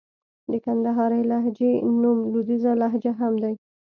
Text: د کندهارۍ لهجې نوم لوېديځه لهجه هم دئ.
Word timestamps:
د 0.51 0.53
کندهارۍ 0.65 1.21
لهجې 1.31 1.71
نوم 2.01 2.17
لوېديځه 2.31 2.71
لهجه 2.81 3.11
هم 3.19 3.33
دئ. 3.43 3.55